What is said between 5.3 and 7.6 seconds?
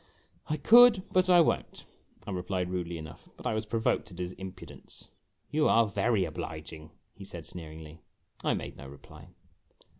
IMAGINOTIONS "You are very obliging," he said,